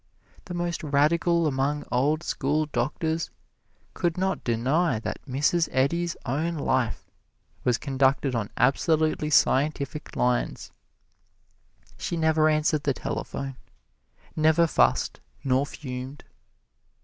The 0.45 0.55
most 0.55 0.81
radical 0.83 1.45
among 1.45 1.85
old 1.91 2.23
school 2.23 2.65
doctors 2.65 3.29
could 3.93 4.17
not 4.17 4.43
deny 4.43 4.97
that 4.97 5.19
Mrs. 5.29 5.69
Eddy's 5.71 6.17
own 6.25 6.55
life 6.55 7.05
was 7.63 7.77
conducted 7.77 8.33
on 8.33 8.49
absolutely 8.57 9.29
scientific 9.29 10.15
lines. 10.15 10.71
She 11.99 12.17
never 12.17 12.49
answered 12.49 12.81
the 12.81 12.95
telephone, 12.95 13.57
never 14.35 14.65
fussed 14.65 15.19
nor 15.43 15.67
fumed. 15.67 16.23